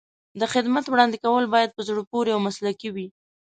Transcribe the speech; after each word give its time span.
د 0.39 0.41
خدمت 0.53 0.85
وړاندې 0.89 1.17
کول 1.23 1.45
باید 1.53 1.75
په 1.75 1.81
زړه 1.87 2.01
پورې 2.11 2.29
او 2.35 2.39
مسلکي 2.47 2.89
وي. 2.95 3.07